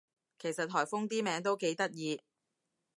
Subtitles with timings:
[0.39, 2.21] 其實颱風啲名都幾得意